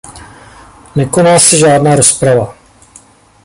[0.95, 2.55] Nekoná se žádná rozprava.